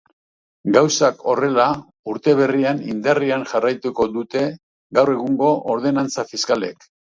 [0.77, 1.65] Gauzak horrela,
[2.13, 4.43] urte berrian indarrean jarraituko dute
[5.01, 6.93] gaur egungo ordenantza fiskalek.